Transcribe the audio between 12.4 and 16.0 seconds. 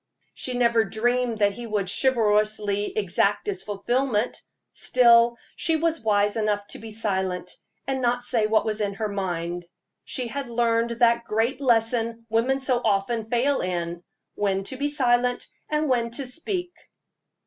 so often fail in when to be silent and